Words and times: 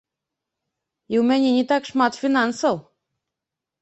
І 1.13 1.17
ў 1.21 1.27
мяне 1.31 1.51
не 1.57 1.65
так 1.73 1.81
шмат 1.93 2.13
фінансаў. 2.23 2.75